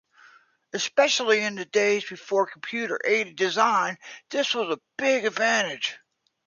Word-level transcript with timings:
Especially 0.73 1.41
in 1.41 1.53
the 1.53 1.65
days 1.65 2.09
before 2.09 2.47
computer-aided 2.47 3.35
design, 3.35 3.99
this 4.31 4.55
was 4.55 4.75
a 4.75 4.81
big 4.97 5.25
advantage. 5.25 5.99